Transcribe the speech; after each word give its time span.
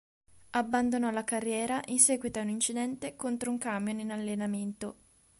Abbandonò 0.49 1.11
la 1.11 1.23
carriera 1.23 1.79
in 1.89 1.99
seguito 1.99 2.39
a 2.39 2.41
un 2.41 2.49
incidente 2.49 3.15
contro 3.15 3.51
un 3.51 3.59
camion 3.59 3.99
in 3.99 4.09
allenamento. 4.11 4.95